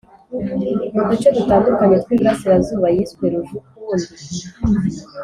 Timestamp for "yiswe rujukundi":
2.95-4.07